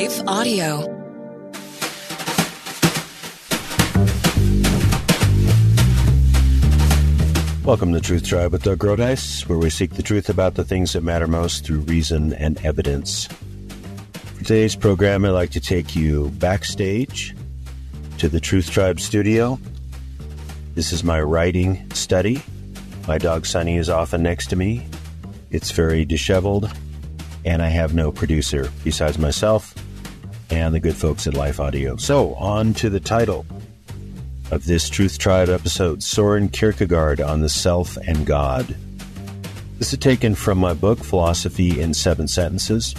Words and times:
Life 0.00 0.22
Audio. 0.26 0.78
Welcome 7.66 7.92
to 7.92 8.00
Truth 8.00 8.26
Tribe 8.26 8.52
with 8.52 8.62
Doug 8.62 8.78
Groothuis, 8.78 9.46
where 9.46 9.58
we 9.58 9.68
seek 9.68 9.96
the 9.96 10.02
truth 10.02 10.30
about 10.30 10.54
the 10.54 10.64
things 10.64 10.94
that 10.94 11.02
matter 11.02 11.26
most 11.26 11.66
through 11.66 11.80
reason 11.80 12.32
and 12.32 12.56
evidence. 12.64 13.26
For 14.36 14.38
today's 14.38 14.74
program, 14.74 15.26
I'd 15.26 15.32
like 15.32 15.50
to 15.50 15.60
take 15.60 15.94
you 15.94 16.30
backstage 16.38 17.36
to 18.16 18.30
the 18.30 18.40
Truth 18.40 18.70
Tribe 18.70 19.00
studio. 19.00 19.60
This 20.74 20.94
is 20.94 21.04
my 21.04 21.20
writing 21.20 21.90
study. 21.90 22.42
My 23.06 23.18
dog 23.18 23.44
Sunny 23.44 23.76
is 23.76 23.90
often 23.90 24.22
next 24.22 24.46
to 24.46 24.56
me. 24.56 24.86
It's 25.50 25.72
very 25.72 26.06
disheveled, 26.06 26.72
and 27.44 27.60
I 27.60 27.68
have 27.68 27.92
no 27.92 28.10
producer 28.10 28.70
besides 28.82 29.18
myself 29.18 29.74
and 30.50 30.74
the 30.74 30.80
good 30.80 30.96
folks 30.96 31.26
at 31.26 31.34
Life 31.34 31.60
Audio. 31.60 31.96
So, 31.96 32.34
on 32.34 32.74
to 32.74 32.90
the 32.90 33.00
title 33.00 33.46
of 34.50 34.64
this 34.64 34.88
Truth 34.88 35.18
Tribe 35.18 35.48
episode 35.48 36.02
Soren 36.02 36.48
Kierkegaard 36.48 37.20
on 37.20 37.40
the 37.40 37.48
Self 37.48 37.96
and 37.98 38.26
God. 38.26 38.74
This 39.78 39.92
is 39.92 39.98
taken 39.98 40.34
from 40.34 40.58
my 40.58 40.74
book, 40.74 40.98
Philosophy 40.98 41.80
in 41.80 41.94
Seven 41.94 42.26
Sentences. 42.26 42.94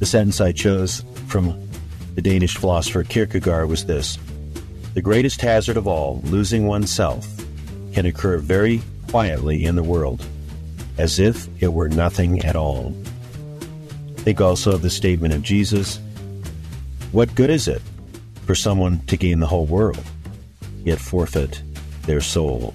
The 0.00 0.06
sentence 0.06 0.40
I 0.40 0.52
chose 0.52 1.02
from 1.26 1.58
the 2.14 2.22
Danish 2.22 2.56
philosopher 2.56 3.04
Kierkegaard 3.04 3.68
was 3.68 3.86
this 3.86 4.18
The 4.92 5.02
greatest 5.02 5.40
hazard 5.40 5.78
of 5.78 5.86
all, 5.86 6.20
losing 6.24 6.66
oneself, 6.66 7.26
can 7.94 8.04
occur 8.04 8.36
very 8.36 8.82
quietly 9.08 9.64
in 9.64 9.76
the 9.76 9.82
world, 9.82 10.24
as 10.98 11.18
if 11.18 11.48
it 11.62 11.72
were 11.72 11.88
nothing 11.88 12.44
at 12.44 12.54
all. 12.54 12.94
Think 14.18 14.40
also 14.40 14.72
of 14.72 14.82
the 14.82 14.90
statement 14.90 15.32
of 15.32 15.42
Jesus 15.42 16.00
What 17.14 17.36
good 17.36 17.48
is 17.48 17.68
it 17.68 17.80
for 18.44 18.56
someone 18.56 18.98
to 19.06 19.16
gain 19.16 19.38
the 19.38 19.46
whole 19.46 19.66
world? 19.66 20.02
yet 20.82 20.98
forfeit 20.98 21.62
their 22.06 22.20
soul. 22.20 22.74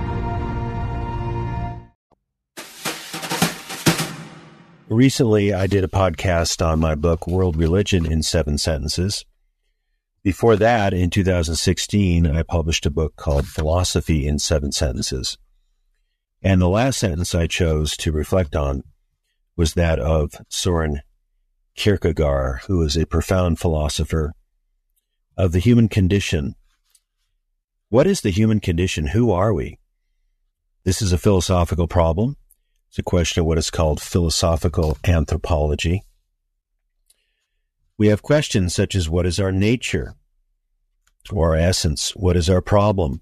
Recently, 4.91 5.53
I 5.53 5.67
did 5.67 5.85
a 5.85 5.87
podcast 5.87 6.61
on 6.61 6.81
my 6.81 6.95
book, 6.95 7.25
World 7.25 7.55
Religion 7.55 8.05
in 8.05 8.23
Seven 8.23 8.57
Sentences. 8.57 9.23
Before 10.21 10.57
that, 10.57 10.93
in 10.93 11.09
2016, 11.09 12.27
I 12.27 12.43
published 12.43 12.85
a 12.85 12.91
book 12.91 13.15
called 13.15 13.47
Philosophy 13.47 14.27
in 14.27 14.37
Seven 14.37 14.73
Sentences. 14.73 15.37
And 16.41 16.59
the 16.59 16.67
last 16.67 16.99
sentence 16.99 17.33
I 17.33 17.47
chose 17.47 17.95
to 17.99 18.11
reflect 18.11 18.53
on 18.53 18.83
was 19.55 19.75
that 19.75 19.97
of 19.97 20.33
Soren 20.49 20.99
Kierkegaard, 21.73 22.63
who 22.67 22.81
is 22.83 22.97
a 22.97 23.05
profound 23.05 23.59
philosopher 23.59 24.33
of 25.37 25.53
the 25.53 25.59
human 25.59 25.87
condition. 25.87 26.55
What 27.87 28.07
is 28.07 28.19
the 28.19 28.29
human 28.29 28.59
condition? 28.59 29.07
Who 29.07 29.31
are 29.31 29.53
we? 29.53 29.79
This 30.83 31.01
is 31.01 31.13
a 31.13 31.17
philosophical 31.17 31.87
problem. 31.87 32.35
It's 32.91 32.99
a 32.99 33.03
question 33.03 33.39
of 33.39 33.45
what 33.45 33.57
is 33.57 33.69
called 33.69 34.01
philosophical 34.01 34.97
anthropology. 35.07 36.03
We 37.97 38.07
have 38.07 38.21
questions 38.21 38.75
such 38.75 38.95
as 38.95 39.07
what 39.07 39.25
is 39.25 39.39
our 39.39 39.53
nature 39.53 40.15
or 41.31 41.51
our 41.51 41.55
essence? 41.55 42.13
What 42.17 42.35
is 42.35 42.49
our 42.49 42.59
problem? 42.59 43.21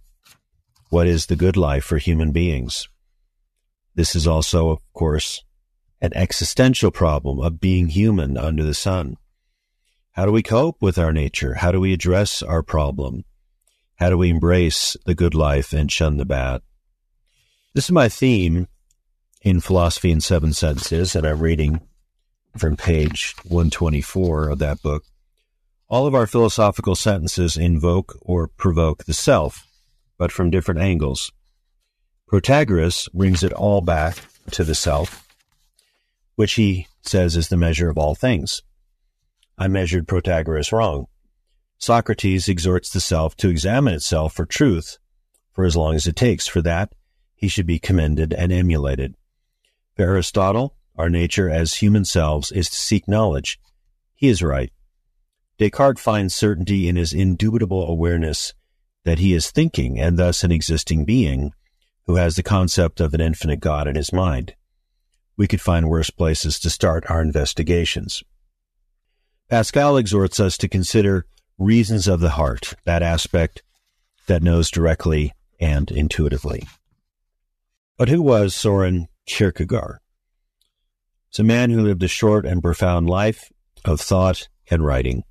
What 0.90 1.06
is 1.06 1.28
the 1.28 1.35
good 1.35 1.56
life 1.56 1.84
for 1.84 2.00
human 2.00 2.31
beings? 2.31 2.90
This 3.94 4.16
is 4.16 4.25
also, 4.25 4.72
of 4.72 4.80
course, 4.94 5.44
an 6.01 6.13
existential 6.16 6.90
problem 6.90 7.40
of 7.40 7.62
being 7.62 7.90
human 7.90 8.40
under 8.40 8.63
the 8.63 8.74
sun. 8.74 9.18
How 10.13 10.25
do 10.25 10.31
we 10.31 10.41
cope 10.41 10.81
with 10.81 10.97
our 10.97 11.13
nature? 11.13 11.53
How 11.53 11.72
do 11.72 11.80
we 11.80 11.94
address 11.94 12.41
our 12.41 12.63
problem? 12.63 13.24
How 13.97 14.09
do 14.09 14.18
we 14.18 14.31
embrace 14.31 14.97
the 15.06 15.13
good 15.13 15.36
life 15.36 15.74
and 15.74 15.91
shun 15.91 16.18
the 16.18 16.25
bad? 16.25 16.62
This 17.75 17.86
is 17.86 17.91
my 17.91 18.09
theme 18.09 18.68
in 19.41 19.59
Philosophy 19.59 20.11
in 20.11 20.22
Seven 20.22 20.53
Sentences, 20.53 21.16
and 21.16 21.25
I'm 21.25 21.39
reading 21.39 21.81
from 22.57 22.75
page 22.75 23.35
124 23.44 24.50
of 24.50 24.59
that 24.59 24.81
book. 24.81 25.03
All 25.88 26.05
of 26.05 26.13
our 26.13 26.27
philosophical 26.27 26.95
sentences 26.95 27.57
invoke 27.57 28.17
or 28.22 28.47
provoke 28.47 29.05
the 29.05 29.13
self, 29.13 29.66
but 30.17 30.31
from 30.31 30.50
different 30.50 30.81
angles. 30.81 31.31
Protagoras 32.29 33.11
brings 33.13 33.44
it 33.44 33.53
all 33.53 33.81
back 33.81 34.17
to 34.51 34.63
the 34.63 34.75
self, 34.75 35.27
which 36.35 36.53
he 36.53 36.88
says 37.01 37.35
is 37.35 37.47
the 37.47 37.57
measure 37.57 37.89
of 37.89 37.97
all 37.97 38.16
things. 38.16 38.61
I 39.57 39.67
measured 39.67 40.07
Protagoras 40.07 40.71
wrong. 40.71 41.07
Socrates 41.77 42.50
exhorts 42.50 42.89
the 42.89 43.00
self 43.00 43.35
to 43.38 43.50
examine 43.50 43.94
itself 43.94 44.33
for 44.33 44.45
truth 44.45 44.97
for 45.53 45.66
as 45.66 45.75
long 45.75 45.95
as 45.95 46.07
it 46.07 46.16
takes. 46.16 46.47
For 46.47 46.61
that, 46.61 46.94
he 47.35 47.47
should 47.47 47.66
be 47.66 47.79
commended 47.79 48.33
and 48.33 48.51
emulated. 48.51 49.16
For 50.00 50.06
Aristotle, 50.06 50.78
our 50.96 51.10
nature 51.10 51.50
as 51.50 51.74
human 51.74 52.06
selves 52.06 52.54
is 52.54 52.70
to 52.70 52.76
seek 52.78 53.06
knowledge. 53.06 53.60
He 54.16 54.30
is 54.30 54.42
right. 54.42 54.72
Descartes 55.58 56.00
finds 56.00 56.34
certainty 56.34 56.88
in 56.88 56.96
his 56.96 57.12
indubitable 57.12 57.86
awareness 57.86 58.54
that 59.04 59.20
he 59.20 59.34
is 59.34 59.52
thinking 59.52 60.00
and 60.00 60.18
thus 60.18 60.42
an 60.46 60.54
existing 60.54 61.04
being 61.04 61.52
who 62.08 62.16
has 62.16 62.38
the 62.38 62.44
concept 62.44 63.02
of 63.02 63.14
an 63.14 63.20
infinite 63.20 63.60
God 63.60 63.90
in 63.90 63.96
his 63.96 64.14
mind. 64.14 64.56
We 65.36 65.50
could 65.50 65.60
find 65.60 65.90
worse 65.90 66.10
places 66.10 66.62
to 66.62 66.70
start 66.70 67.12
our 67.12 67.22
investigations. 67.22 68.24
Pascal 69.50 69.98
exhorts 69.98 70.40
us 70.40 70.58
to 70.60 70.70
consider 70.70 71.26
reasons 71.58 72.08
of 72.08 72.22
the 72.22 72.30
heart, 72.30 72.74
that 72.86 73.04
aspect 73.04 73.64
that 74.28 74.44
knows 74.44 74.72
directly 74.72 75.34
and 75.60 75.92
intuitively. 75.92 76.66
But 77.98 78.08
who 78.08 78.22
was 78.22 78.56
Soren 78.56 79.10
Kierkegaard. 79.29 80.00
It's 81.29 81.40
a 81.40 81.44
man 81.44 81.69
who 81.69 81.84
lived 81.84 82.01
a 82.01 82.07
short 82.07 82.45
and 82.45 82.63
profound 82.63 83.07
life 83.07 83.51
of 83.85 84.01
thought 84.01 84.50
and 84.72 84.84
writing. 84.84 85.23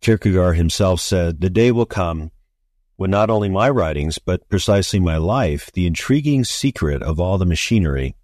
Kierkegaard 0.00 0.56
himself 0.56 1.00
said, 1.00 1.40
The 1.40 1.50
day 1.50 1.72
will 1.72 1.86
come 1.86 2.30
when 2.96 3.10
not 3.10 3.30
only 3.30 3.48
my 3.48 3.68
writings, 3.68 4.18
but 4.18 4.48
precisely 4.48 5.00
my 5.00 5.16
life, 5.16 5.72
the 5.72 5.86
intriguing 5.88 6.44
secret 6.44 7.02
of 7.02 7.18
all 7.18 7.36
the 7.36 7.44
machinery, 7.44 8.14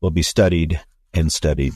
will 0.00 0.12
be 0.12 0.22
studied 0.22 0.80
and 1.12 1.32
studied. 1.32 1.74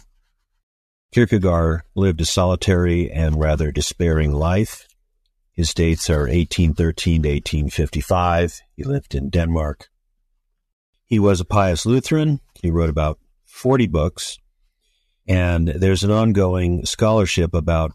Kierkegaard 1.13 1.83
lived 1.97 2.21
a 2.21 2.25
solitary 2.25 3.11
and 3.11 3.41
rather 3.41 3.73
despairing 3.73 4.33
life. 4.33 4.87
His 5.51 5.75
dates 5.75 6.09
are 6.09 6.29
1813 6.29 7.23
to 7.23 7.29
1855. 7.29 8.61
He 8.77 8.85
lived 8.85 9.17
in 9.17 9.31
Denmark. 9.31 9.89
He 11.07 11.19
was 11.19 11.41
a 11.41 11.45
pious 11.45 11.85
Lutheran. 11.85 12.41
He 12.63 12.71
wrote 12.71 12.91
about 12.91 13.19
40 13.45 13.87
books. 13.87 14.39
And 15.27 15.69
there's 15.69 16.03
an 16.03 16.11
ongoing 16.11 16.85
scholarship 16.85 17.55
about 17.55 17.93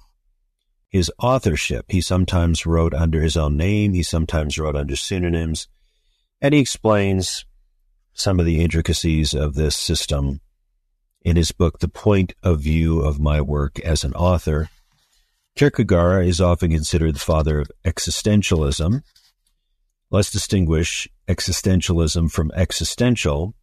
his 0.89 1.12
authorship. 1.19 1.86
He 1.89 2.01
sometimes 2.01 2.65
wrote 2.65 2.94
under 2.94 3.21
his 3.21 3.36
own 3.36 3.57
name, 3.57 3.94
he 3.94 4.04
sometimes 4.04 4.57
wrote 4.57 4.75
under 4.75 4.95
pseudonyms, 4.95 5.68
and 6.42 6.54
he 6.54 6.59
explains 6.59 7.45
some 8.13 8.39
of 8.39 8.45
the 8.45 8.62
intricacies 8.63 9.33
of 9.33 9.56
this 9.56 9.75
system 9.75 10.39
in 11.21 11.36
his 11.36 11.51
book, 11.51 11.80
The 11.80 11.89
Point 11.89 12.33
of 12.42 12.62
View 12.62 13.01
of 13.01 13.19
My 13.19 13.42
Work 13.42 13.80
as 13.81 14.03
an 14.03 14.13
Author. 14.13 14.69
Kierkegaard 15.56 16.25
is 16.25 16.39
often 16.39 16.71
considered 16.71 17.15
the 17.15 17.19
father 17.19 17.60
of 17.60 17.71
existentialism, 17.86 19.01
Let's 20.09 20.31
distinguish 20.31 21.09
existentialism 21.27 22.31
from 22.31 22.51
existential. 22.56 23.56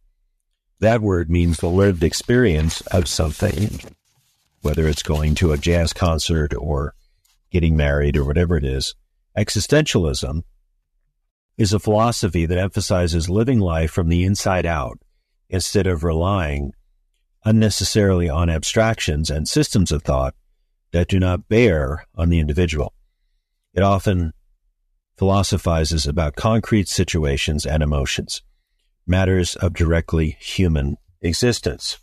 That 0.79 1.01
word 1.01 1.29
means 1.29 1.57
the 1.57 1.69
lived 1.69 2.03
experience 2.03 2.81
of 2.81 3.07
something, 3.07 3.79
whether 4.61 4.87
it's 4.87 5.01
going 5.01 5.33
to 5.35 5.53
a 5.53 5.57
jazz 5.57 5.91
concert 5.91 6.53
or 6.53 6.93
getting 7.49 7.75
married 7.75 8.15
or 8.15 8.23
whatever 8.23 8.57
it 8.57 8.63
is. 8.63 8.93
Existentialism 9.35 10.43
is 11.57 11.73
a 11.73 11.79
philosophy 11.79 12.45
that 12.45 12.59
emphasizes 12.59 13.27
living 13.27 13.59
life 13.59 13.89
from 13.89 14.09
the 14.09 14.23
inside 14.23 14.67
out 14.67 14.99
instead 15.49 15.87
of 15.87 16.03
relying 16.03 16.73
unnecessarily 17.43 18.29
on 18.29 18.49
abstractions 18.49 19.31
and 19.31 19.47
systems 19.47 19.91
of 19.91 20.03
thought 20.03 20.35
that 20.91 21.07
do 21.07 21.19
not 21.19 21.47
bear 21.47 22.05
on 22.15 22.29
the 22.29 22.39
individual. 22.39 22.93
It 23.73 23.81
often 23.81 24.33
philosophizes 25.17 26.05
about 26.05 26.35
concrete 26.35 26.87
situations 26.87 27.65
and 27.65 27.81
emotions, 27.81 28.41
matters 29.07 29.55
of 29.55 29.73
directly 29.73 30.37
human 30.39 30.97
existence. 31.21 31.97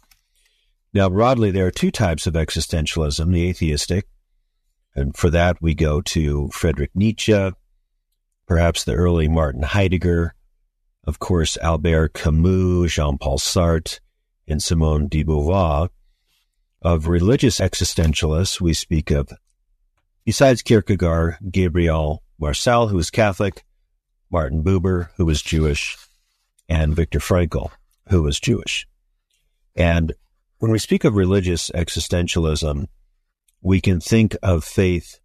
Now, 0.95 1.09
broadly, 1.09 1.51
there 1.51 1.67
are 1.67 1.71
two 1.71 1.91
types 1.91 2.27
of 2.27 2.35
existentialism 2.35 3.33
the 3.33 3.49
atheistic, 3.49 4.07
and 4.95 5.17
for 5.17 5.31
that 5.31 5.61
we 5.61 5.75
go 5.75 6.01
to 6.03 6.49
Friedrich 6.49 6.91
Nietzsche, 6.95 7.53
perhaps 8.47 8.85
the 8.85 8.95
early 8.95 9.29
Martin 9.29 9.63
Heidegger, 9.63 10.35
of 11.05 11.19
course, 11.19 11.57
Albert 11.59 12.15
Camus, 12.15 12.93
Jean 12.93 13.19
Paul 13.19 13.39
Sartre, 13.39 14.01
and 14.47 14.63
Simone 14.63 15.09
de 15.09 15.25
Beauvoir. 15.25 15.89
Of 16.81 17.07
religious 17.07 17.61
existentialists, 17.61 18.61
we 18.61 18.75
speak 18.75 19.11
of, 19.11 19.33
besides 20.25 20.63
Kierkegaard, 20.63 21.37
Gabriel 21.51 22.23
Marcel, 22.39 22.89
who 22.89 22.97
was 22.97 23.11
Catholic, 23.11 23.65
Martin 24.31 24.63
Buber, 24.65 25.11
who 25.17 25.27
was 25.27 25.43
Jewish, 25.43 25.97
and 26.69 26.95
Viktor 26.97 27.19
Frankl, 27.19 27.71
who 28.09 28.23
was 28.23 28.41
Jewish. 28.41 28.87
And 29.77 30.13
when 30.59 30.71
we 30.71 30.79
speak 30.79 31.05
of 31.05 31.15
religious 31.15 31.71
existentialism, 31.71 32.87
we 33.61 33.81
can 33.81 34.01
think 34.01 34.37
of 34.43 34.65
faith 34.65 35.21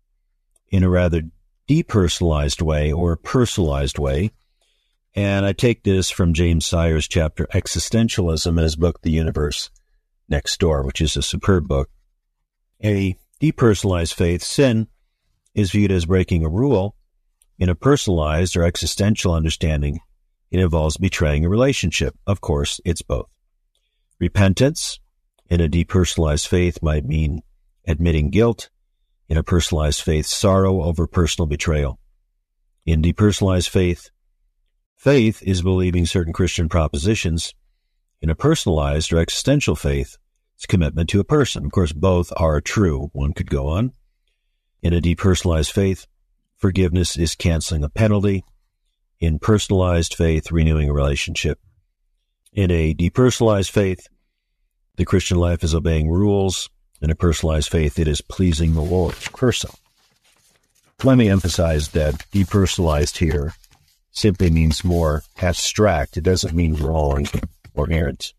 in 0.70 0.84
a 0.84 0.90
rather 0.90 1.24
depersonalized 1.70 2.62
way 2.62 2.92
or 2.92 3.14
a 3.14 3.18
personalized 3.18 3.98
way. 3.98 4.32
And 5.16 5.46
I 5.46 5.54
take 5.54 5.84
this 5.84 6.10
from 6.10 6.34
James 6.34 6.66
Sire's 6.66 7.08
chapter 7.08 7.48
Existentialism 7.48 8.48
in 8.48 8.58
his 8.58 8.76
book, 8.76 9.02
The 9.02 9.12
Universe 9.12 9.70
Next 10.30 10.60
Door, 10.60 10.84
which 10.84 11.02
is 11.02 11.18
a 11.18 11.22
superb 11.22 11.68
book. 11.68 11.90
A 12.84 13.18
depersonalized 13.42 14.13
faith, 14.13 14.44
sin, 14.44 14.88
is 15.54 15.72
viewed 15.72 15.92
as 15.92 16.06
breaking 16.06 16.45
a 16.45 16.50
rule. 16.50 16.95
In 17.60 17.69
a 17.69 17.75
personalized 17.75 18.56
or 18.56 18.63
existential 18.63 19.34
understanding, 19.34 20.00
it 20.51 20.60
involves 20.60 20.98
betraying 20.98 21.45
a 21.45 21.50
relationship. 21.50 22.16
Of 22.25 22.42
course, 22.42 22.80
it's 22.86 23.01
both. 23.01 23.28
Repentance 24.19 25.00
in 25.50 25.62
a 25.62 25.69
depersonalized 25.69 26.48
faith 26.48 26.81
might 26.81 27.06
mean 27.06 27.42
admitting 27.88 28.30
guilt. 28.30 28.69
In 29.30 29.38
a 29.38 29.44
personalized 29.44 30.01
faith, 30.01 30.25
sorrow 30.25 30.84
over 30.84 31.06
personal 31.07 31.48
betrayal. 31.48 32.00
In 32.86 33.01
depersonalized 33.01 33.69
faith, 33.69 34.10
faith 34.95 35.44
is 35.44 35.62
believing 35.62 36.06
certain 36.06 36.34
Christian 36.34 36.69
propositions. 36.69 37.54
In 38.22 38.30
a 38.30 38.36
personalized 38.36 39.12
or 39.12 39.19
existential 39.19 39.75
faith, 39.75 40.18
it's 40.57 40.65
commitment 40.65 41.07
to 41.09 41.19
a 41.19 41.24
person. 41.24 41.65
Of 41.65 41.71
course, 41.71 41.94
both 41.94 42.33
are 42.36 42.59
true. 42.62 43.12
One 43.13 43.33
could 43.33 43.50
go 43.50 43.68
on. 43.68 43.94
In 44.81 44.92
a 44.92 45.00
depersonalized 45.00 45.71
faith, 45.71 46.07
forgiveness 46.57 47.15
is 47.15 47.36
canceling 47.36 47.83
a 47.83 47.89
penalty. 47.89 48.44
In 49.19 49.38
personalized 49.38 50.15
faith, 50.15 50.51
renewing 50.51 50.89
a 50.89 50.94
relationship. 50.94 51.59
In 52.54 52.71
a 52.71 52.95
depersonalized 52.95 53.69
faith, 53.69 54.07
the 54.95 55.06
Christian 55.06 55.38
life 55.38 55.63
is 55.63 55.75
obeying 55.75 56.09
rules. 56.09 56.71
In 57.03 57.12
a 57.12 57.15
personalized 57.15 57.69
faith, 57.69 58.00
it 58.00 58.07
is 58.07 58.21
pleasing 58.21 58.74
the 58.74 58.81
Lord. 58.81 59.13
Curso. 59.13 59.75
Let 61.03 61.19
me 61.19 61.30
emphasize 61.30 61.89
that 61.89 62.25
depersonalized 62.33 63.18
here 63.18 63.53
simply 64.10 64.50
means 64.50 64.83
more 64.83 65.21
abstract. 65.39 66.18
It 66.18 66.24
doesn't 66.24 66.56
mean 66.56 66.74
wrong 66.74 67.27
or 67.75 67.88
errant. 67.92 68.33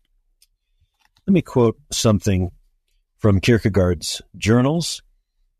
Let 1.29 1.33
me 1.33 1.41
quote 1.43 1.77
something 1.91 2.49
from 3.19 3.39
Kierkegaard's 3.39 4.19
journals 4.35 5.03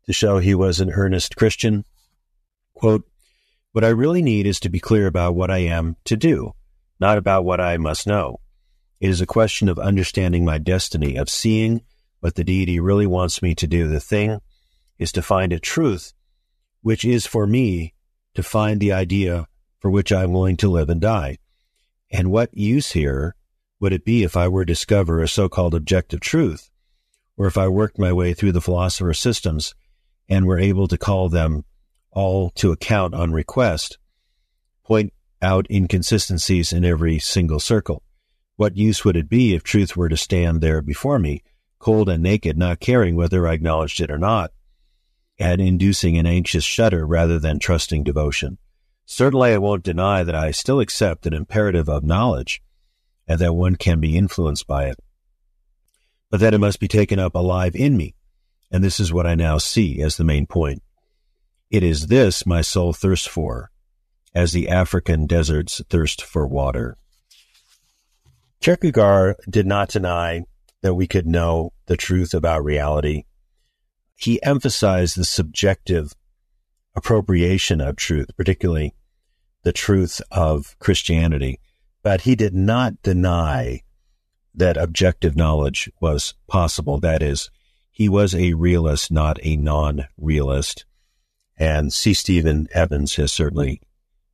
to 0.06 0.12
show 0.12 0.38
he 0.38 0.52
was 0.52 0.80
an 0.80 0.90
earnest 0.90 1.36
Christian. 1.36 1.84
Quote, 2.74 3.08
What 3.70 3.84
I 3.84 3.90
really 3.90 4.20
need 4.20 4.48
is 4.48 4.58
to 4.58 4.68
be 4.68 4.80
clear 4.80 5.06
about 5.06 5.36
what 5.36 5.48
I 5.48 5.58
am 5.58 5.94
to 6.06 6.16
do, 6.16 6.54
not 6.98 7.18
about 7.18 7.44
what 7.44 7.60
I 7.60 7.76
must 7.76 8.08
know. 8.08 8.40
It 8.98 9.10
is 9.10 9.20
a 9.20 9.26
question 9.26 9.68
of 9.68 9.78
understanding 9.78 10.44
my 10.44 10.58
destiny, 10.58 11.14
of 11.14 11.30
seeing 11.30 11.82
what 12.18 12.34
the 12.34 12.42
deity 12.42 12.80
really 12.80 13.06
wants 13.06 13.40
me 13.40 13.54
to 13.54 13.68
do. 13.68 13.86
The 13.86 14.00
thing 14.00 14.40
is 14.98 15.12
to 15.12 15.22
find 15.22 15.52
a 15.52 15.60
truth, 15.60 16.14
which 16.82 17.04
is 17.04 17.26
for 17.26 17.46
me 17.46 17.94
to 18.34 18.42
find 18.42 18.80
the 18.80 18.92
idea 18.92 19.46
for 19.78 19.88
which 19.88 20.10
I'm 20.10 20.32
willing 20.32 20.56
to 20.56 20.68
live 20.68 20.90
and 20.90 21.00
die. 21.00 21.38
And 22.10 22.32
what 22.32 22.56
use 22.56 22.90
here 22.90 23.36
would 23.80 23.94
it 23.94 24.04
be 24.04 24.22
if 24.22 24.36
I 24.36 24.46
were 24.46 24.64
to 24.64 24.72
discover 24.72 25.22
a 25.22 25.28
so-called 25.28 25.74
objective 25.74 26.20
truth, 26.20 26.70
or 27.36 27.46
if 27.46 27.56
I 27.56 27.66
worked 27.66 27.98
my 27.98 28.12
way 28.12 28.34
through 28.34 28.52
the 28.52 28.60
philosopher's 28.60 29.18
systems 29.18 29.74
and 30.28 30.44
were 30.46 30.58
able 30.58 30.86
to 30.88 30.98
call 30.98 31.30
them 31.30 31.64
all 32.12 32.50
to 32.50 32.72
account 32.72 33.14
on 33.14 33.32
request, 33.32 33.98
point 34.84 35.14
out 35.40 35.66
inconsistencies 35.70 36.72
in 36.72 36.84
every 36.84 37.18
single 37.18 37.58
circle? 37.58 38.02
What 38.56 38.76
use 38.76 39.06
would 39.06 39.16
it 39.16 39.30
be 39.30 39.54
if 39.54 39.62
truth 39.62 39.96
were 39.96 40.10
to 40.10 40.16
stand 40.16 40.60
there 40.60 40.82
before 40.82 41.18
me, 41.18 41.42
cold 41.78 42.10
and 42.10 42.22
naked, 42.22 42.58
not 42.58 42.80
caring 42.80 43.16
whether 43.16 43.48
I 43.48 43.54
acknowledged 43.54 44.02
it 44.02 44.10
or 44.10 44.18
not, 44.18 44.52
and 45.38 45.62
inducing 45.62 46.18
an 46.18 46.26
anxious 46.26 46.64
shudder 46.64 47.06
rather 47.06 47.38
than 47.38 47.58
trusting 47.58 48.04
devotion? 48.04 48.58
Certainly, 49.06 49.54
I 49.54 49.58
won't 49.58 49.82
deny 49.82 50.22
that 50.22 50.34
I 50.34 50.50
still 50.50 50.80
accept 50.80 51.26
an 51.26 51.32
imperative 51.32 51.88
of 51.88 52.04
knowledge 52.04 52.62
and 53.30 53.38
that 53.38 53.54
one 53.54 53.76
can 53.76 54.00
be 54.00 54.18
influenced 54.18 54.66
by 54.66 54.86
it, 54.86 54.98
but 56.32 56.40
that 56.40 56.52
it 56.52 56.58
must 56.58 56.80
be 56.80 56.88
taken 56.88 57.20
up 57.20 57.36
alive 57.36 57.76
in 57.76 57.96
me. 57.96 58.12
And 58.72 58.82
this 58.82 58.98
is 58.98 59.12
what 59.12 59.24
I 59.24 59.36
now 59.36 59.56
see 59.56 60.02
as 60.02 60.16
the 60.16 60.24
main 60.24 60.46
point. 60.46 60.82
It 61.70 61.84
is 61.84 62.08
this 62.08 62.44
my 62.44 62.60
soul 62.60 62.92
thirsts 62.92 63.28
for, 63.28 63.70
as 64.34 64.50
the 64.50 64.68
African 64.68 65.28
deserts 65.28 65.80
thirst 65.88 66.22
for 66.22 66.44
water. 66.44 66.96
Kierkegaard 68.60 69.36
did 69.48 69.64
not 69.64 69.90
deny 69.90 70.42
that 70.82 70.94
we 70.94 71.06
could 71.06 71.28
know 71.28 71.72
the 71.86 71.96
truth 71.96 72.34
about 72.34 72.64
reality. 72.64 73.26
He 74.16 74.42
emphasized 74.42 75.16
the 75.16 75.24
subjective 75.24 76.14
appropriation 76.96 77.80
of 77.80 77.94
truth, 77.94 78.36
particularly 78.36 78.92
the 79.62 79.72
truth 79.72 80.20
of 80.32 80.74
Christianity, 80.80 81.60
but 82.02 82.22
he 82.22 82.34
did 82.34 82.54
not 82.54 83.02
deny 83.02 83.82
that 84.54 84.76
objective 84.76 85.36
knowledge 85.36 85.90
was 86.00 86.34
possible. 86.48 86.98
That 86.98 87.22
is, 87.22 87.50
he 87.90 88.08
was 88.08 88.34
a 88.34 88.54
realist, 88.54 89.10
not 89.10 89.38
a 89.42 89.56
non 89.56 90.06
realist. 90.16 90.84
And 91.56 91.92
C. 91.92 92.14
Stephen 92.14 92.68
Evans 92.72 93.16
has 93.16 93.32
certainly 93.32 93.82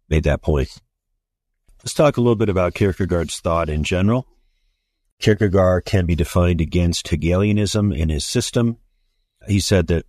made 0.09 0.25
that 0.25 0.43
point. 0.43 0.81
Let's 1.83 1.95
talk 1.95 2.17
a 2.17 2.21
little 2.21 2.37
bit 2.37 2.49
about 2.49 2.75
Kierkegaard's 2.75 3.41
thought 3.41 3.69
in 3.69 3.85
general. 3.85 4.27
Kierkegaard 5.21 5.85
can 5.85 6.07
be 6.07 6.15
defined 6.15 6.61
against 6.61 7.09
Hegelianism 7.09 7.93
in 7.93 8.09
his 8.09 8.25
system. 8.25 8.79
He 9.49 9.61
said 9.61 9.87
that 9.89 10.05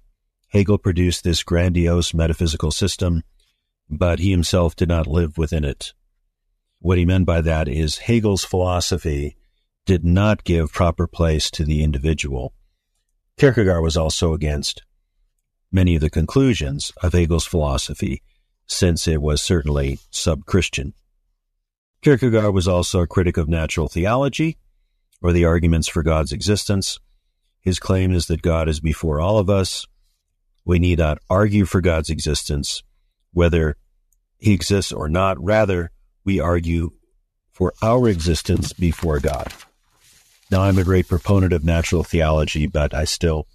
Hegel 0.50 0.78
produced 0.78 1.24
this 1.24 1.44
grandiose 1.44 2.14
metaphysical 2.14 2.72
system, 2.72 3.24
but 3.90 4.20
he 4.20 4.32
himself 4.32 4.76
did 4.76 4.90
not 4.90 5.08
live 5.08 5.38
within 5.38 5.64
it. 5.64 5.94
What 6.80 6.98
he 6.98 7.06
meant 7.06 7.26
by 7.26 7.42
that 7.42 7.68
is 7.68 7.98
Hegel's 7.98 8.44
philosophy 8.44 9.36
did 9.86 10.04
not 10.04 10.44
give 10.44 10.72
proper 10.72 11.08
place 11.08 11.50
to 11.52 11.64
the 11.64 11.84
individual. 11.84 12.54
Kierkegaard 13.38 13.84
was 13.84 13.98
also 13.98 14.34
against 14.34 14.84
many 15.72 15.96
of 15.96 16.02
the 16.02 16.10
conclusions 16.10 16.92
of 17.02 17.14
Hegel's 17.14 17.46
philosophy, 17.46 18.22
since 18.68 19.08
it 19.08 19.22
was 19.22 19.42
certainly 19.42 20.00
sub 20.12 20.46
Christian. 20.46 20.94
Kierkegaard 22.02 22.54
was 22.54 22.68
also 22.68 23.02
a 23.02 23.08
critic 23.08 23.38
of 23.38 23.48
natural 23.48 23.88
theology 23.88 24.58
or 25.22 25.32
the 25.32 25.46
arguments 25.46 25.88
for 25.88 26.04
God's 26.04 26.32
existence. 26.32 27.00
His 27.60 27.80
claim 27.80 28.14
is 28.14 28.28
that 28.28 28.42
God 28.42 28.70
is 28.70 28.80
before 28.80 29.20
all 29.20 29.40
of 29.40 29.50
us. 29.50 29.86
We 30.66 30.80
need 30.80 31.00
not 31.00 31.20
argue 31.30 31.66
for 31.66 31.82
God's 31.82 32.10
existence, 32.10 32.84
whether 33.34 33.78
he 34.38 34.54
exists 34.54 34.92
or 34.92 35.10
not. 35.10 35.42
Rather, 35.44 35.92
we 36.28 36.42
argue 36.42 36.92
for 37.54 37.74
our 37.82 38.10
existence 38.10 38.74
before 38.74 39.20
God. 39.20 39.52
Now, 40.52 40.64
I'm 40.64 40.78
a 40.78 40.84
great 40.84 41.08
proponent 41.08 41.54
of 41.54 41.64
natural 41.64 42.04
theology, 42.04 42.68
but 42.68 42.94
I 42.94 43.06
still 43.06 43.48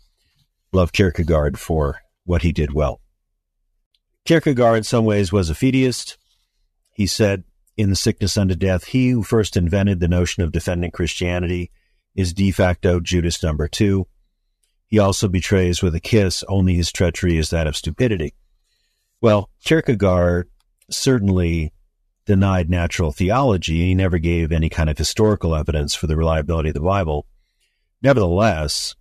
love 0.73 0.91
Kierkegaard 0.91 1.59
for 1.59 2.01
what 2.25 2.41
he 2.41 2.51
did 2.51 2.73
well. 2.73 3.03
Kierkegaard, 4.25 4.79
in 4.79 4.85
some 4.85 5.05
ways, 5.05 5.31
was 5.31 5.51
a 5.51 5.55
fideist. 5.55 6.17
He 6.93 7.07
said, 7.07 7.45
in 7.77 7.91
the 7.91 7.97
sickness 7.97 8.39
unto 8.39 8.55
death, 8.55 8.85
he 8.85 9.11
who 9.11 9.23
first 9.23 9.55
invented 9.55 10.01
the 10.01 10.09
notion 10.09 10.43
of 10.43 10.51
defending 10.51 10.93
Christianity 10.93 11.71
is 12.15 12.33
de 12.33 12.51
facto 12.53 13.01
Judas 13.01 13.43
number 13.43 13.69
two. 13.69 14.07
He 14.87 14.99
also 14.99 15.29
betrays 15.29 15.83
with 15.83 15.95
a 15.95 16.01
kiss, 16.01 16.43
only 16.49 16.75
his 16.75 16.91
treachery 16.91 17.37
is 17.37 17.51
that 17.51 17.67
of 17.67 17.77
stupidity. 17.77 18.33
Well, 19.21 19.51
Kierkegaard 19.63 20.49
certainly 20.91 21.75
denied 22.27 22.71
natural 22.71 23.13
theology. 23.13 23.79
He 23.79 23.95
never 23.95 24.19
gave 24.19 24.53
any 24.53 24.69
kind 24.69 24.89
of 24.89 24.99
historical 24.99 25.55
evidence 25.55 25.95
for 25.95 26.07
the 26.07 26.17
reliability 26.17 26.71
of 26.71 26.75
the 26.75 26.81
Bible. 26.81 27.27
Nevertheless, 28.03 28.95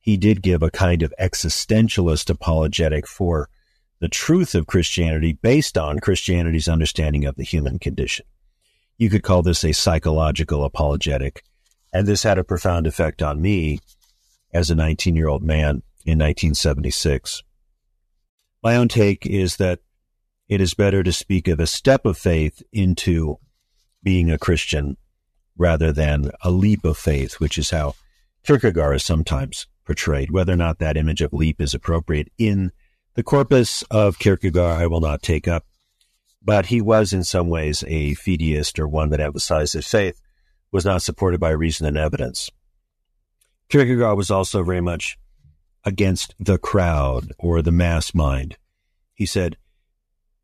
he 0.00 0.16
did 0.16 0.42
give 0.42 0.62
a 0.62 0.70
kind 0.70 1.02
of 1.02 1.12
existentialist 1.20 2.30
apologetic 2.30 3.06
for 3.06 3.48
the 4.00 4.08
truth 4.08 4.54
of 4.54 4.66
Christianity 4.66 5.32
based 5.32 5.76
on 5.76 5.98
Christianity's 5.98 6.68
understanding 6.68 7.24
of 7.24 7.36
the 7.36 7.44
human 7.44 7.78
condition. 7.78 8.24
You 8.96 9.10
could 9.10 9.22
call 9.22 9.42
this 9.42 9.64
a 9.64 9.72
psychological 9.72 10.64
apologetic, 10.64 11.42
and 11.92 12.06
this 12.06 12.22
had 12.22 12.38
a 12.38 12.44
profound 12.44 12.86
effect 12.86 13.22
on 13.22 13.40
me 13.40 13.80
as 14.52 14.70
a 14.70 14.74
19 14.74 15.14
year 15.16 15.28
old 15.28 15.42
man 15.42 15.82
in 16.04 16.18
1976. 16.18 17.42
My 18.62 18.76
own 18.76 18.88
take 18.88 19.26
is 19.26 19.56
that 19.56 19.80
it 20.48 20.60
is 20.60 20.74
better 20.74 21.02
to 21.02 21.12
speak 21.12 21.46
of 21.48 21.60
a 21.60 21.66
step 21.66 22.06
of 22.06 22.16
faith 22.16 22.62
into 22.72 23.38
being 24.02 24.30
a 24.30 24.38
Christian 24.38 24.96
rather 25.56 25.92
than 25.92 26.30
a 26.42 26.50
leap 26.50 26.84
of 26.84 26.96
faith, 26.96 27.34
which 27.34 27.58
is 27.58 27.70
how 27.70 27.94
Kierkegaard 28.44 28.96
is 28.96 29.04
sometimes 29.04 29.66
portrayed. 29.84 30.30
Whether 30.30 30.52
or 30.52 30.56
not 30.56 30.78
that 30.78 30.96
image 30.96 31.20
of 31.20 31.32
leap 31.32 31.60
is 31.60 31.74
appropriate 31.74 32.32
in 32.38 32.72
the 33.14 33.22
corpus 33.22 33.82
of 33.90 34.18
Kierkegaard, 34.18 34.80
I 34.80 34.86
will 34.86 35.00
not 35.00 35.22
take 35.22 35.48
up, 35.48 35.64
but 36.42 36.66
he 36.66 36.80
was 36.80 37.12
in 37.12 37.24
some 37.24 37.48
ways 37.48 37.84
a 37.86 38.14
fideist 38.14 38.78
or 38.78 38.88
one 38.88 39.10
that 39.10 39.20
emphasized 39.20 39.74
that 39.74 39.84
faith 39.84 40.20
was 40.70 40.84
not 40.84 41.02
supported 41.02 41.40
by 41.40 41.50
reason 41.50 41.86
and 41.86 41.98
evidence. 41.98 42.50
Kierkegaard 43.68 44.16
was 44.16 44.30
also 44.30 44.62
very 44.62 44.80
much 44.80 45.18
against 45.84 46.34
the 46.38 46.58
crowd 46.58 47.32
or 47.38 47.60
the 47.60 47.72
mass 47.72 48.14
mind. 48.14 48.56
He 49.14 49.26
said, 49.26 49.56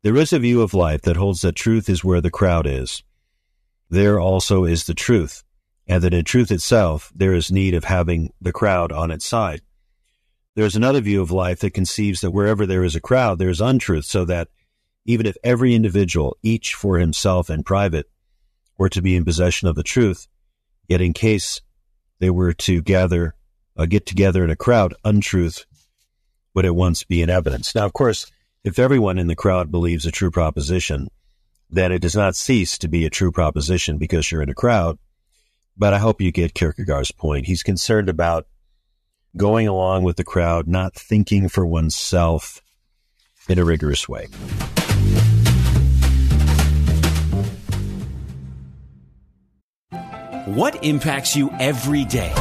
There 0.05 0.17
is 0.17 0.31
a 0.31 0.37
view 0.37 0.61
of 0.61 0.75
life 0.75 1.01
that 1.01 1.17
holds 1.17 1.41
that 1.41 1.55
truth 1.55 1.89
is 1.89 2.03
where 2.03 2.21
the 2.21 2.29
crowd 2.29 2.67
is. 2.67 3.01
There 3.89 4.19
also 4.19 4.63
is 4.63 4.83
the 4.83 4.93
truth, 4.93 5.43
and 5.87 6.03
that 6.03 6.13
in 6.13 6.23
truth 6.23 6.51
itself 6.51 7.11
there 7.15 7.33
is 7.33 7.51
need 7.51 7.73
of 7.73 7.85
having 7.85 8.31
the 8.39 8.51
crowd 8.51 8.91
on 8.91 9.09
its 9.09 9.25
side. 9.25 9.61
There 10.53 10.63
is 10.67 10.75
another 10.75 11.01
view 11.01 11.23
of 11.23 11.31
life 11.31 11.61
that 11.61 11.71
conceives 11.71 12.21
that 12.21 12.29
wherever 12.29 12.67
there 12.67 12.83
is 12.83 12.95
a 12.95 13.01
crowd, 13.01 13.39
there 13.39 13.49
is 13.49 13.59
untruth, 13.59 14.05
so 14.05 14.25
that 14.25 14.49
even 15.05 15.25
if 15.25 15.37
every 15.43 15.73
individual, 15.73 16.37
each 16.43 16.75
for 16.75 16.99
himself 16.99 17.49
and 17.49 17.65
private, 17.65 18.05
were 18.77 18.89
to 18.89 19.01
be 19.01 19.15
in 19.15 19.25
possession 19.25 19.67
of 19.67 19.73
the 19.73 19.81
truth, 19.81 20.27
yet 20.87 21.01
in 21.01 21.13
case 21.13 21.61
they 22.19 22.29
were 22.29 22.53
to 22.53 22.83
gather, 22.83 23.33
uh, 23.75 23.87
get 23.87 24.05
together 24.05 24.43
in 24.43 24.51
a 24.51 24.55
crowd, 24.55 24.93
untruth 25.03 25.65
would 26.53 26.63
at 26.63 26.75
once 26.75 27.03
be 27.03 27.23
in 27.23 27.29
evidence. 27.31 27.73
Now, 27.73 27.87
of 27.87 27.93
course, 27.93 28.31
if 28.65 28.79
everyone 28.79 29.19
in 29.19 29.27
the 29.27 29.35
crowd 29.35 29.69
believes 29.69 30.07
a 30.07 30.11
true 30.11 30.31
proposition, 30.31 31.07
then 31.69 31.91
it 31.91 32.01
does 32.01 32.15
not 32.15 32.35
cease 32.35 32.79
to 32.79 32.87
be 32.87 33.05
a 33.05 33.11
true 33.11 33.31
proposition 33.31 33.99
because 33.99 34.31
you're 34.31 34.41
in 34.41 34.49
a 34.49 34.55
crowd. 34.55 34.97
But 35.77 35.93
I 35.93 35.99
hope 35.99 36.19
you 36.19 36.31
get 36.31 36.55
Kierkegaard's 36.55 37.11
point. 37.11 37.45
He's 37.45 37.61
concerned 37.61 38.09
about 38.09 38.47
going 39.37 39.67
along 39.67 40.03
with 40.03 40.17
the 40.17 40.23
crowd, 40.23 40.67
not 40.67 40.95
thinking 40.95 41.47
for 41.47 41.63
oneself 41.63 42.63
in 43.47 43.59
a 43.59 43.65
rigorous 43.65 44.09
way. 44.09 44.29
What 50.45 50.83
impacts 50.83 51.35
you 51.35 51.51
every 51.59 52.03
day? 52.05 52.33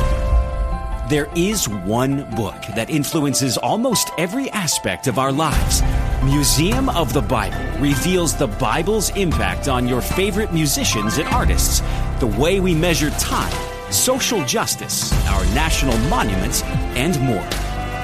There 1.10 1.28
is 1.36 1.68
one 1.68 2.34
book 2.34 2.62
that 2.76 2.88
influences 2.88 3.58
almost 3.58 4.10
every 4.16 4.48
aspect 4.50 5.06
of 5.06 5.18
our 5.18 5.30
lives. 5.30 5.82
Museum 6.24 6.88
of 6.88 7.12
the 7.12 7.20
Bible 7.20 7.60
reveals 7.78 8.34
the 8.34 8.46
Bible's 8.46 9.10
impact 9.10 9.68
on 9.68 9.86
your 9.86 10.00
favorite 10.00 10.54
musicians 10.54 11.18
and 11.18 11.28
artists, 11.28 11.82
the 12.18 12.26
way 12.26 12.60
we 12.60 12.74
measure 12.74 13.10
time 13.10 13.52
social 13.90 14.42
justice, 14.46 15.12
our 15.28 15.44
national 15.54 15.98
monuments, 16.08 16.62
and 16.96 17.20
more. 17.20 17.46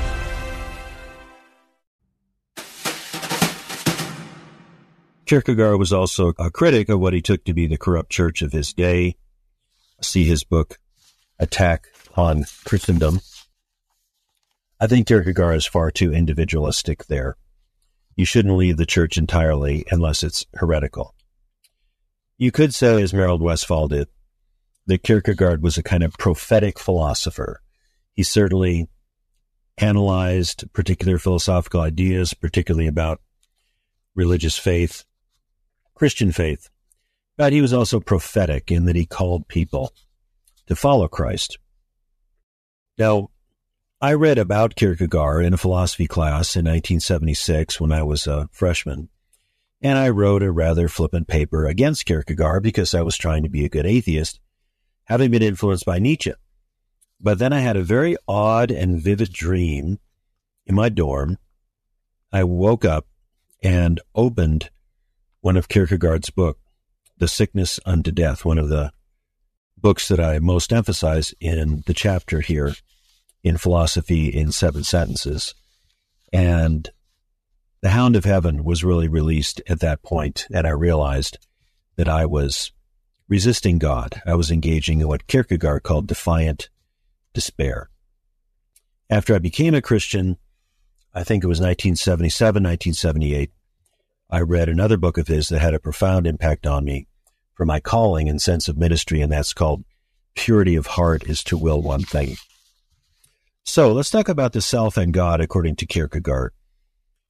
Kierkegaard 5.26 5.78
was 5.78 5.92
also 5.92 6.32
a 6.40 6.50
critic 6.50 6.88
of 6.88 7.02
what 7.02 7.12
he 7.14 7.22
took 7.22 7.44
to 7.44 7.54
be 7.54 7.68
the 7.68 7.78
corrupt 7.78 8.10
church 8.10 8.42
of 8.42 8.54
his 8.54 8.72
day. 8.74 9.18
See 10.02 10.26
his 10.26 10.44
book, 10.44 10.80
Attack 11.40 11.88
on 12.16 12.46
Christendom. 12.66 13.22
I 14.80 14.88
think 14.88 15.08
Kierkegaard 15.08 15.58
is 15.58 15.66
far 15.66 15.92
too 15.92 16.14
individualistic 16.14 17.06
there 17.06 17.38
you 18.18 18.26
shouldn't 18.26 18.58
leave 18.58 18.76
the 18.78 18.86
church 18.86 19.18
entirely 19.18 19.86
unless 19.92 20.24
it's 20.24 20.46
heretical. 20.56 21.14
You 22.38 22.52
could 22.52 22.74
say, 22.74 23.02
as 23.02 23.14
Merold 23.14 23.42
Westphal 23.42 23.88
did, 23.88 24.08
that 24.88 25.04
Kierkegaard 25.04 25.62
was 25.62 25.78
a 25.78 25.84
kind 25.84 26.04
of 26.04 26.18
prophetic 26.18 26.80
philosopher. 26.80 27.62
He 28.14 28.24
certainly 28.24 28.90
analyzed 29.78 30.66
particular 30.74 31.20
philosophical 31.20 31.82
ideas, 31.82 32.34
particularly 32.34 32.88
about 32.88 33.22
religious 34.16 34.58
faith, 34.58 35.06
Christian 35.94 36.32
faith, 36.32 36.70
but 37.38 37.54
he 37.54 37.62
was 37.62 37.74
also 37.74 38.00
prophetic 38.00 38.72
in 38.72 38.86
that 38.86 38.96
he 38.96 39.06
called 39.06 39.48
people 39.48 39.94
to 40.66 40.76
follow 40.76 41.08
Christ. 41.08 41.58
Now, 42.98 43.30
I 44.02 44.14
read 44.14 44.38
about 44.38 44.76
Kierkegaard 44.76 45.46
in 45.46 45.54
a 45.54 45.58
philosophy 45.58 46.08
class 46.08 46.56
in 46.56 46.66
1976 46.66 47.80
when 47.80 47.92
I 47.92 48.04
was 48.04 48.28
a 48.28 48.50
freshman, 48.52 49.10
and 49.82 49.98
I 49.98 50.10
wrote 50.10 50.44
a 50.44 50.52
rather 50.52 50.88
flippant 50.88 51.28
paper 51.28 51.66
against 51.66 52.06
Kierkegaard 52.06 52.64
because 52.64 52.94
I 52.94 53.02
was 53.02 53.18
trying 53.18 53.44
to 53.44 53.50
be 53.50 53.66
a 53.66 53.70
good 53.70 53.86
atheist, 53.86 54.40
having 55.06 55.32
been 55.32 55.42
influenced 55.42 55.86
by 55.86 56.00
Nietzsche. 56.00 56.34
But 57.20 57.40
then 57.40 57.54
I 57.54 57.60
had 57.60 57.78
a 57.78 57.84
very 57.84 58.16
odd 58.28 58.70
and 58.70 59.02
vivid 59.02 59.32
dream 59.32 60.00
in 60.66 60.76
my 60.76 60.90
dorm. 60.90 61.38
I 62.32 62.44
woke 62.44 62.86
up 62.86 63.08
and 63.64 64.00
opened 64.14 64.70
one 65.42 65.58
of 65.58 65.70
Kierkegaard's 65.70 66.30
book, 66.30 66.60
The 67.18 67.28
Sickness 67.28 67.80
Unto 67.86 68.12
Death, 68.12 68.46
one 68.46 68.58
of 68.58 68.70
the 68.70 68.92
books 69.78 70.08
that 70.08 70.20
I 70.20 70.40
most 70.40 70.72
emphasize 70.72 71.34
in 71.40 71.84
the 71.86 71.94
chapter 71.94 72.42
here 72.42 72.76
in 73.44 73.58
philosophy 73.58 74.28
in 74.28 74.52
seven 74.52 74.84
sentences. 74.84 75.56
And 76.32 76.90
The 77.82 77.90
Hound 77.90 78.16
of 78.16 78.26
Heaven 78.26 78.64
was 78.64 78.84
really 78.84 79.08
released 79.08 79.62
at 79.68 79.80
that 79.80 80.04
point, 80.04 80.48
and 80.54 80.68
I 80.68 80.72
realized 80.72 81.38
that 81.96 82.10
I 82.10 82.26
was 82.26 82.72
resisting 83.28 83.78
God. 83.80 84.22
I 84.26 84.36
was 84.36 84.52
engaging 84.52 85.02
in 85.02 85.08
what 85.08 85.28
Kierkegaard 85.28 85.84
called 85.84 86.08
defiant 86.08 86.70
despair. 87.34 87.90
After 89.10 89.36
I 89.36 89.40
became 89.40 89.74
a 89.74 89.82
Christian, 89.82 90.38
I 91.14 91.24
think 91.24 91.44
it 91.44 91.48
was 91.48 91.60
1977, 91.60 92.64
1978, 92.64 93.52
I 94.30 94.42
read 94.42 94.68
another 94.68 94.98
book 94.98 95.18
of 95.18 95.28
his 95.28 95.48
that 95.50 95.60
had 95.60 95.74
a 95.74 95.80
profound 95.80 96.28
impact 96.28 96.68
on 96.68 96.84
me 96.84 97.08
for 97.54 97.66
my 97.66 97.80
calling 97.80 98.28
and 98.28 98.42
sense 98.42 98.68
of 98.68 98.78
ministry, 98.78 99.22
and 99.22 99.32
that's 99.32 99.54
called 99.54 99.86
Purity 100.36 100.76
of 100.76 100.86
Heart 100.86 101.24
is 101.28 101.44
to 101.46 101.58
Will 101.58 101.82
One 101.82 102.04
Thing. 102.04 102.36
So 103.64 103.94
let's 103.94 104.10
talk 104.10 104.28
about 104.28 104.52
the 104.52 104.62
self 104.62 104.98
and 104.98 105.14
God 105.14 105.40
according 105.40 105.78
to 105.78 105.86
Kierkegaard. 105.86 106.52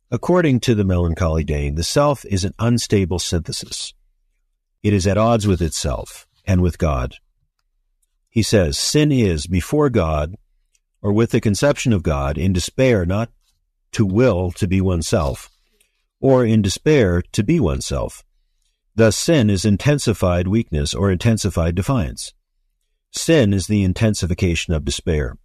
According 0.10 0.62
to 0.62 0.74
the 0.74 0.84
melancholy 0.84 1.44
Dane, 1.44 1.76
the 1.76 1.84
self 1.84 2.26
is 2.26 2.44
an 2.44 2.54
unstable 2.58 3.20
synthesis. 3.20 3.94
It 4.82 4.94
is 4.94 5.06
at 5.06 5.18
odds 5.18 5.46
with 5.46 5.62
itself 5.62 6.26
and 6.46 6.62
with 6.62 6.80
God. 6.80 7.16
He 8.30 8.42
says, 8.42 8.78
sin 8.78 9.12
is 9.12 9.46
before 9.46 9.90
God 9.90 10.36
or 11.02 11.14
with 11.14 11.30
the 11.30 11.42
conception 11.42 11.94
of 11.94 12.04
God 12.04 12.38
in 12.40 12.54
despair 12.54 13.06
not 13.06 13.30
to 13.92 14.06
will 14.06 14.52
to 14.54 14.68
be 14.68 14.82
oneself 14.82 15.52
or 16.20 16.46
in 16.46 16.62
despair 16.62 17.22
to 17.32 17.44
be 17.44 17.60
oneself. 17.60 18.24
Thus, 18.96 19.16
sin 19.16 19.50
is 19.50 19.66
intensified 19.66 20.48
weakness 20.48 20.94
or 20.94 21.12
intensified 21.12 21.76
defiance. 21.76 22.34
Sin 23.12 23.54
is 23.54 23.68
the 23.68 23.84
intensification 23.84 24.74
of 24.74 24.86
despair. 24.86 25.38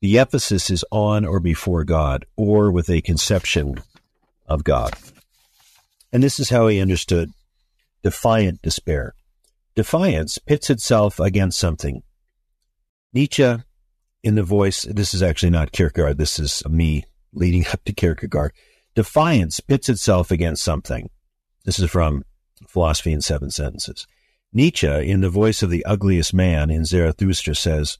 The 0.00 0.18
emphasis 0.18 0.70
is 0.70 0.84
on 0.90 1.24
or 1.24 1.40
before 1.40 1.84
God 1.84 2.24
or 2.36 2.70
with 2.70 2.88
a 2.88 3.02
conception 3.02 3.82
of 4.46 4.64
God. 4.64 4.94
And 6.12 6.22
this 6.22 6.40
is 6.40 6.50
how 6.50 6.68
he 6.68 6.80
understood 6.80 7.30
defiant 8.02 8.62
despair. 8.62 9.14
Defiance 9.76 10.38
pits 10.38 10.70
itself 10.70 11.20
against 11.20 11.58
something. 11.58 12.02
Nietzsche, 13.12 13.56
in 14.22 14.34
the 14.34 14.42
voice, 14.42 14.82
this 14.82 15.14
is 15.14 15.22
actually 15.22 15.50
not 15.50 15.72
Kierkegaard, 15.72 16.18
this 16.18 16.38
is 16.38 16.62
me 16.68 17.04
leading 17.32 17.66
up 17.72 17.84
to 17.84 17.92
Kierkegaard. 17.92 18.52
Defiance 18.94 19.60
pits 19.60 19.88
itself 19.88 20.30
against 20.30 20.64
something. 20.64 21.10
This 21.64 21.78
is 21.78 21.90
from 21.90 22.24
Philosophy 22.66 23.12
in 23.12 23.20
Seven 23.20 23.50
Sentences. 23.50 24.06
Nietzsche, 24.52 24.86
in 24.88 25.20
the 25.20 25.30
voice 25.30 25.62
of 25.62 25.70
the 25.70 25.84
ugliest 25.84 26.34
man 26.34 26.70
in 26.70 26.84
Zarathustra, 26.84 27.54
says, 27.54 27.98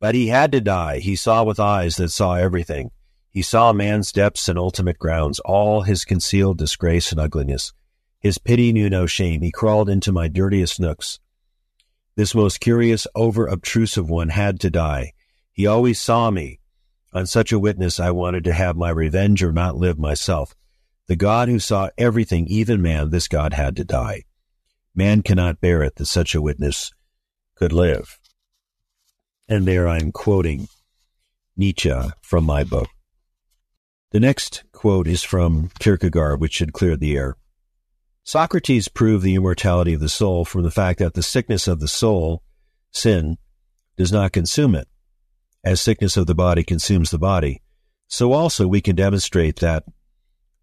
but 0.00 0.14
he 0.14 0.28
had 0.28 0.50
to 0.52 0.60
die. 0.60 0.98
He 0.98 1.14
saw 1.14 1.44
with 1.44 1.60
eyes 1.60 1.96
that 1.96 2.08
saw 2.08 2.34
everything. 2.34 2.90
He 3.30 3.42
saw 3.42 3.72
man's 3.72 4.12
depths 4.12 4.48
and 4.48 4.58
ultimate 4.58 4.98
grounds, 4.98 5.38
all 5.40 5.82
his 5.82 6.04
concealed 6.04 6.58
disgrace 6.58 7.12
and 7.12 7.20
ugliness. 7.20 7.72
His 8.18 8.38
pity 8.38 8.72
knew 8.72 8.90
no 8.90 9.06
shame. 9.06 9.42
He 9.42 9.50
crawled 9.50 9.88
into 9.88 10.10
my 10.10 10.26
dirtiest 10.26 10.80
nooks. 10.80 11.20
This 12.16 12.34
most 12.34 12.60
curious, 12.60 13.06
over 13.14 13.46
obtrusive 13.46 14.10
one 14.10 14.30
had 14.30 14.58
to 14.60 14.70
die. 14.70 15.12
He 15.52 15.66
always 15.66 16.00
saw 16.00 16.30
me. 16.30 16.59
On 17.12 17.26
such 17.26 17.50
a 17.50 17.58
witness, 17.58 17.98
I 17.98 18.10
wanted 18.12 18.44
to 18.44 18.52
have 18.52 18.76
my 18.76 18.90
revenge 18.90 19.42
or 19.42 19.52
not 19.52 19.76
live 19.76 19.98
myself. 19.98 20.54
The 21.08 21.16
God 21.16 21.48
who 21.48 21.58
saw 21.58 21.90
everything, 21.98 22.46
even 22.46 22.80
man, 22.80 23.10
this 23.10 23.26
God 23.26 23.52
had 23.52 23.74
to 23.76 23.84
die. 23.84 24.24
Man 24.94 25.22
cannot 25.22 25.60
bear 25.60 25.82
it 25.82 25.96
that 25.96 26.06
such 26.06 26.34
a 26.34 26.42
witness 26.42 26.92
could 27.56 27.72
live. 27.72 28.18
And 29.48 29.66
there 29.66 29.88
I'm 29.88 30.12
quoting 30.12 30.68
Nietzsche 31.56 31.92
from 32.22 32.44
my 32.44 32.62
book. 32.62 32.88
The 34.12 34.20
next 34.20 34.62
quote 34.72 35.08
is 35.08 35.24
from 35.24 35.70
Kierkegaard, 35.80 36.40
which 36.40 36.54
should 36.54 36.72
clear 36.72 36.96
the 36.96 37.16
air. 37.16 37.36
Socrates 38.22 38.88
proved 38.88 39.24
the 39.24 39.34
immortality 39.34 39.94
of 39.94 40.00
the 40.00 40.08
soul 40.08 40.44
from 40.44 40.62
the 40.62 40.70
fact 40.70 41.00
that 41.00 41.14
the 41.14 41.22
sickness 41.22 41.66
of 41.66 41.80
the 41.80 41.88
soul, 41.88 42.42
sin, 42.92 43.38
does 43.96 44.12
not 44.12 44.32
consume 44.32 44.74
it, 44.76 44.88
as 45.64 45.80
sickness 45.80 46.16
of 46.16 46.26
the 46.26 46.34
body 46.34 46.64
consumes 46.64 47.10
the 47.10 47.18
body. 47.18 47.62
So 48.08 48.32
also 48.32 48.66
we 48.66 48.80
can 48.80 48.96
demonstrate 48.96 49.56
that 49.56 49.84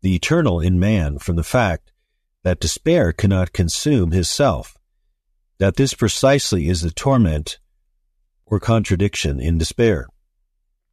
the 0.01 0.15
eternal 0.15 0.59
in 0.59 0.79
man 0.79 1.17
from 1.19 1.35
the 1.35 1.43
fact 1.43 1.91
that 2.43 2.59
despair 2.59 3.13
cannot 3.13 3.53
consume 3.53 4.11
his 4.11 4.29
self, 4.29 4.77
that 5.57 5.75
this 5.75 5.93
precisely 5.93 6.67
is 6.67 6.81
the 6.81 6.91
torment 6.91 7.59
or 8.45 8.59
contradiction 8.59 9.39
in 9.39 9.57
despair. 9.57 10.07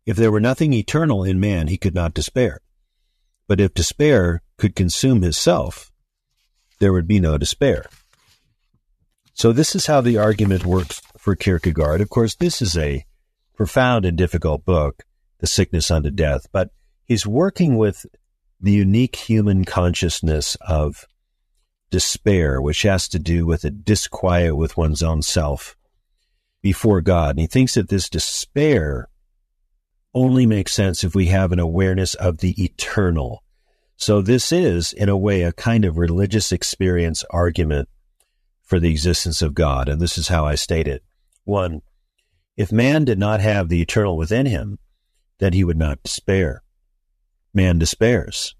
If 0.07 0.17
there 0.17 0.33
were 0.33 0.41
nothing 0.41 0.73
eternal 0.73 1.25
in 1.25 1.41
man, 1.41 1.69
he 1.69 1.79
could 1.79 1.95
not 1.95 2.15
despair. 2.15 2.61
But 3.47 3.61
if 3.61 3.75
despair 3.75 4.43
could 4.59 4.75
consume 4.75 5.23
his 5.23 5.37
self, 5.37 5.91
there 6.79 6.93
would 6.93 7.07
be 7.07 7.21
no 7.21 7.39
despair. 7.39 7.87
So 9.33 9.53
this 9.53 9.75
is 9.75 9.87
how 9.87 10.01
the 10.01 10.19
argument 10.19 10.65
works 10.65 11.03
for 11.19 11.35
Kierkegaard. 11.35 12.01
Of 12.01 12.09
course, 12.09 12.35
this 12.35 12.63
is 12.63 12.77
a 12.77 13.05
profound 13.57 14.05
and 14.05 14.17
difficult 14.17 14.65
book, 14.65 15.05
The 15.39 15.47
Sickness 15.47 15.91
Unto 15.91 16.09
mm-hmm. 16.09 16.17
Death, 16.17 16.47
but 16.53 16.71
he's 17.05 17.27
working 17.27 17.77
with 17.77 18.07
the 18.61 18.73
unique 18.73 19.17
human 19.17 19.65
consciousness 19.65 20.57
of 20.61 21.07
despair, 21.91 22.61
which 22.61 22.83
has 22.83 23.09
to 23.09 23.19
do 23.19 23.47
with 23.47 23.65
a 23.65 23.71
disquiet 23.71 24.57
with 24.57 24.77
one's 24.77 25.03
own 25.03 25.23
self 25.23 25.77
before 26.63 27.01
God. 27.01 27.31
And 27.31 27.41
he 27.41 27.47
thinks 27.47 27.75
that 27.75 27.89
this 27.89 28.09
despair 28.09 29.09
only 30.15 30.47
makes 30.47 30.73
sense 30.73 31.05
if 31.05 31.15
we 31.15 31.27
have 31.27 31.53
an 31.53 31.59
awareness 31.59 32.15
of 32.15 32.39
the 32.39 32.63
eternal, 32.63 33.45
so 33.97 34.21
this 34.21 34.53
is, 34.53 34.93
in 34.93 35.09
a 35.09 35.17
way, 35.17 35.43
a 35.43 35.53
kind 35.53 35.85
of 35.85 35.99
religious 35.99 36.53
experience 36.53 37.25
argument 37.31 37.89
for 38.63 38.81
the 38.81 38.91
existence 38.91 39.43
of 39.43 39.55
God. 39.55 39.89
And 39.89 40.01
this 40.01 40.19
is 40.19 40.29
how 40.29 40.45
I 40.45 40.57
state 40.57 40.89
it. 40.89 41.03
One, 41.45 41.83
if 42.57 42.71
man 42.71 43.05
did 43.05 43.19
not 43.19 43.41
have 43.41 43.69
the 43.69 43.83
eternal 43.83 44.17
within 44.17 44.47
him, 44.47 44.79
then 45.39 45.53
he 45.53 45.65
would 45.65 45.77
not 45.77 46.03
despair. 46.03 46.63
Man 47.53 47.79
despairs. 47.79 48.55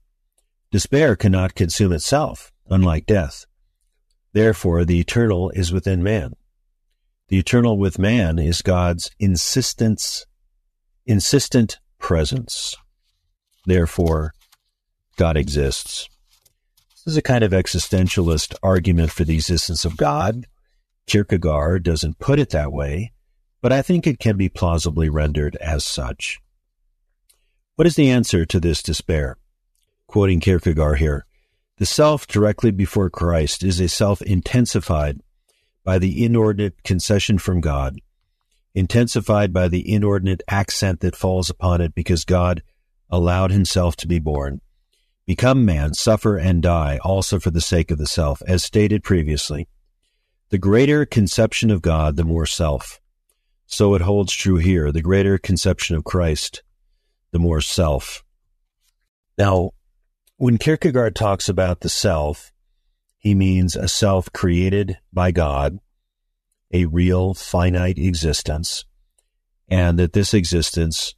Despair 0.71 1.15
cannot 1.17 1.55
consume 1.55 1.93
itself, 1.93 2.53
unlike 2.69 3.07
death. 3.07 3.47
Therefore, 4.33 4.85
the 4.85 4.99
eternal 4.99 5.51
is 5.51 5.73
within 5.73 6.03
man. 6.03 6.35
The 7.29 7.39
eternal 7.39 7.79
with 7.79 7.99
man 7.99 8.39
is 8.39 8.61
God's 8.61 9.11
insistence, 9.19 10.27
insistent 11.07 11.79
presence. 11.99 12.77
Therefore, 13.65 14.35
God 15.17 15.37
exists. 15.37 16.09
This 16.91 17.13
is 17.13 17.17
a 17.17 17.23
kind 17.23 17.45
of 17.45 17.53
existentialist 17.53 18.55
argument 18.63 19.11
for 19.11 19.25
the 19.25 19.35
existence 19.35 19.85
of 19.85 19.97
God. 19.97 20.47
Kierkegaard 21.07 21.83
doesn't 21.83 22.19
put 22.19 22.39
it 22.39 22.51
that 22.51 22.73
way, 22.73 23.13
but 23.65 23.73
I 23.73 23.81
think 23.81 24.07
it 24.07 24.19
can 24.19 24.37
be 24.37 24.51
plausibly 24.51 25.09
rendered 25.09 25.57
as 25.57 25.87
such. 25.87 26.39
What 27.77 27.87
is 27.87 27.97
the 27.97 28.11
answer 28.11 28.45
to 28.45 28.61
this 28.61 28.83
despair? 28.83 29.39
Quoting 30.07 30.41
Kierkegaard 30.41 30.99
here, 30.99 31.25
the 31.79 31.87
self 31.87 32.27
directly 32.27 32.73
before 32.73 33.09
Christ 33.09 33.65
is 33.65 33.81
a 33.81 33.89
self 33.89 34.21
intensified 34.21 35.23
by 35.83 35.99
the 35.99 36.27
inordinate 36.27 36.83
concession 36.83 37.39
from 37.39 37.63
God, 37.63 37.97
intensified 38.75 39.51
by 39.55 39.69
the 39.69 39.91
inordinate 39.91 40.43
accent 40.47 41.01
that 41.01 41.17
falls 41.17 41.49
upon 41.49 41.81
it 41.81 41.95
because 41.95 42.27
God 42.27 42.63
allowed 43.09 43.51
himself 43.51 43.97
to 43.97 44.07
be 44.07 44.19
born 44.19 44.61
become 45.25 45.65
man, 45.65 45.95
suffer 45.95 46.37
and 46.37 46.63
die 46.63 46.99
also 47.03 47.41
for 47.41 47.51
the 47.51 47.63
sake 47.63 47.91
of 47.91 47.97
the 47.97 48.07
self, 48.07 48.43
as 48.47 48.63
stated 48.63 49.03
previously. 49.03 49.69
The 50.51 50.59
greater 50.59 51.07
conception 51.07 51.71
of 51.71 51.81
God, 51.81 52.17
the 52.17 52.25
more 52.25 52.45
self. 52.45 53.01
So 53.67 53.95
it 53.95 54.03
holds 54.03 54.33
true 54.33 54.57
here. 54.57 54.93
The 54.93 55.03
greater 55.03 55.39
conception 55.39 55.97
of 55.97 56.05
Christ, 56.05 56.63
the 57.33 57.39
more 57.39 57.61
self. 57.61 58.23
Now, 59.39 59.71
when 60.37 60.59
Kierkegaard 60.59 61.15
talks 61.15 61.49
about 61.49 61.81
the 61.81 61.89
self, 61.89 62.53
he 63.19 63.35
means 63.35 63.75
a 63.77 63.89
self 63.89 64.33
created 64.33 64.99
by 65.13 65.31
God, 65.31 65.79
a 66.73 66.87
real 66.87 67.35
finite 67.35 67.99
existence, 67.99 68.85
and 69.69 69.99
that 69.99 70.13
this 70.13 70.35
existence 70.35 71.15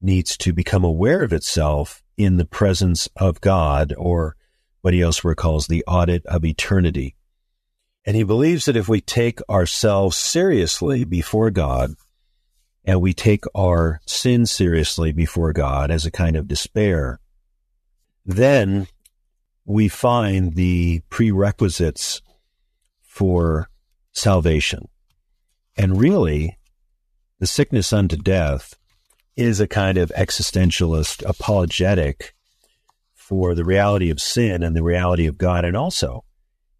needs 0.00 0.36
to 0.38 0.52
become 0.52 0.84
aware 0.84 1.22
of 1.22 1.32
itself 1.32 2.02
in 2.16 2.36
the 2.36 2.46
presence 2.46 3.08
of 3.16 3.40
God, 3.40 3.92
or 3.98 4.36
what 4.80 4.94
he 4.94 5.02
elsewhere 5.02 5.34
calls 5.34 5.66
the 5.66 5.84
audit 5.86 6.24
of 6.26 6.44
eternity. 6.44 7.15
And 8.06 8.14
he 8.14 8.22
believes 8.22 8.66
that 8.66 8.76
if 8.76 8.88
we 8.88 9.00
take 9.00 9.40
ourselves 9.50 10.16
seriously 10.16 11.04
before 11.04 11.50
God, 11.50 11.94
and 12.84 13.00
we 13.00 13.12
take 13.12 13.44
our 13.52 14.00
sin 14.06 14.46
seriously 14.46 15.10
before 15.10 15.52
God 15.52 15.90
as 15.90 16.06
a 16.06 16.10
kind 16.10 16.36
of 16.36 16.46
despair, 16.46 17.18
then 18.24 18.86
we 19.64 19.88
find 19.88 20.54
the 20.54 21.02
prerequisites 21.10 22.22
for 23.02 23.68
salvation. 24.12 24.88
And 25.76 26.00
really, 26.00 26.56
the 27.40 27.46
sickness 27.48 27.92
unto 27.92 28.16
death 28.16 28.74
is 29.34 29.58
a 29.58 29.66
kind 29.66 29.98
of 29.98 30.12
existentialist 30.16 31.28
apologetic 31.28 32.34
for 33.14 33.56
the 33.56 33.64
reality 33.64 34.10
of 34.10 34.20
sin 34.20 34.62
and 34.62 34.76
the 34.76 34.84
reality 34.84 35.26
of 35.26 35.36
God, 35.36 35.64
and 35.64 35.76
also 35.76 36.24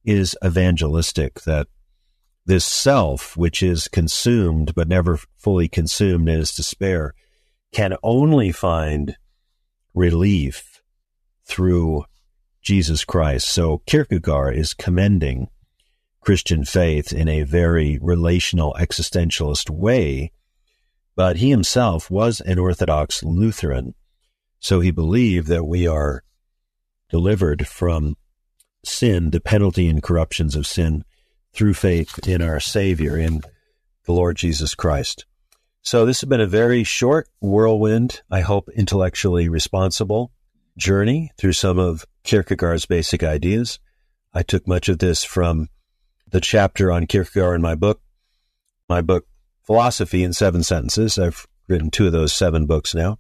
is 0.07 0.37
evangelistic 0.45 1.43
that 1.43 1.69
this 2.47 2.65
self, 2.65 3.37
which 3.37 3.63
is 3.63 3.89
consumed 3.89 4.75
but 4.75 4.89
never 4.89 5.19
fully 5.37 5.69
consumed 5.69 6.29
in 6.29 6.41
its 6.41 6.55
despair, 6.55 7.13
can 7.73 7.97
only 8.03 8.53
find 8.53 9.17
relief 9.93 10.81
through 11.45 12.05
Jesus 12.63 13.05
Christ. 13.05 13.49
So 13.49 13.83
Kierkegaard 13.87 14.57
is 14.57 14.75
commending 14.75 15.49
Christian 16.21 16.65
faith 16.65 17.13
in 17.13 17.29
a 17.29 17.43
very 17.43 17.99
relational 18.01 18.75
existentialist 18.79 19.69
way 19.69 20.33
but 21.17 21.39
he 21.39 21.49
himself 21.49 22.11
was 22.11 22.41
an 22.43 22.59
Orthodox 22.59 23.25
Lutheran. 23.25 23.95
So 24.61 24.81
he 24.81 24.91
believed 24.91 25.49
that 25.49 25.65
we 25.65 25.87
are 25.87 26.23
delivered 27.09 27.67
from 27.67 28.17
sin, 28.87 29.31
the 29.31 29.41
penalty 29.41 29.89
and 29.89 30.03
corruptions 30.03 30.57
of 30.57 30.67
sin, 30.67 31.05
through 31.53 31.75
faith 31.75 32.27
in 32.27 32.43
our 32.43 32.61
Savior, 32.61 33.17
in 33.19 33.41
the 34.05 34.13
Lord 34.13 34.37
Jesus 34.37 34.75
Christ. 34.75 35.27
So 35.83 36.05
this 36.05 36.21
has 36.21 36.29
been 36.29 36.41
a 36.41 36.47
very 36.47 36.85
short 36.85 37.29
whirlwind, 37.41 38.23
I 38.31 38.41
hope 38.41 38.69
intellectually 38.71 39.49
responsible 39.49 40.33
journey 40.77 41.33
through 41.39 41.53
some 41.53 41.79
of 41.79 42.05
Kierkegaard's 42.25 42.87
basic 42.87 43.23
ideas. 43.23 43.79
I 44.35 44.43
took 44.43 44.67
much 44.67 44.89
of 44.89 44.99
this 44.99 45.25
from 45.25 45.69
the 46.29 46.41
chapter 46.41 46.93
on 46.93 47.07
Kierkegaard 47.07 47.57
in 47.57 47.63
my 47.63 47.75
book. 47.75 48.01
My 48.89 49.01
book 49.01 49.27
philosophy 49.63 50.23
in 50.23 50.33
seven 50.33 50.63
sentences. 50.63 51.19
I've 51.19 51.47
written 51.69 51.91
two 51.91 52.07
of 52.07 52.13
those 52.13 52.33
seven 52.33 52.67
books 52.67 52.95
now. 52.95 53.19